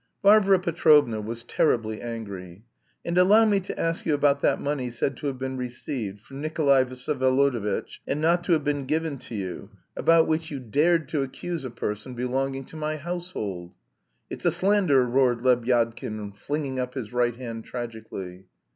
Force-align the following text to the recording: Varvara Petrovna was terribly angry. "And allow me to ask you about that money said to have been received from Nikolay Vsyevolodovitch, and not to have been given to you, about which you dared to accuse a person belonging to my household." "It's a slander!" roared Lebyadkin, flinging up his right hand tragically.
Varvara 0.23 0.57
Petrovna 0.57 1.21
was 1.21 1.43
terribly 1.43 2.01
angry. 2.01 2.63
"And 3.05 3.19
allow 3.19 3.45
me 3.45 3.59
to 3.59 3.79
ask 3.79 4.03
you 4.03 4.15
about 4.15 4.39
that 4.39 4.59
money 4.59 4.89
said 4.89 5.15
to 5.17 5.27
have 5.27 5.37
been 5.37 5.57
received 5.57 6.21
from 6.21 6.41
Nikolay 6.41 6.85
Vsyevolodovitch, 6.85 7.99
and 8.07 8.19
not 8.19 8.43
to 8.45 8.53
have 8.53 8.63
been 8.63 8.87
given 8.87 9.19
to 9.19 9.35
you, 9.35 9.69
about 9.95 10.25
which 10.27 10.49
you 10.49 10.59
dared 10.59 11.07
to 11.09 11.21
accuse 11.21 11.63
a 11.63 11.69
person 11.69 12.15
belonging 12.15 12.63
to 12.65 12.75
my 12.75 12.97
household." 12.97 13.75
"It's 14.27 14.45
a 14.45 14.49
slander!" 14.49 15.05
roared 15.05 15.41
Lebyadkin, 15.43 16.31
flinging 16.35 16.79
up 16.79 16.95
his 16.95 17.13
right 17.13 17.35
hand 17.35 17.65
tragically. 17.65 18.47